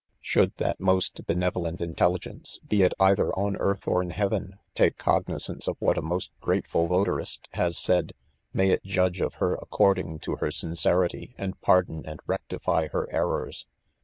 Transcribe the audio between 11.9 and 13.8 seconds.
and rectify her errors.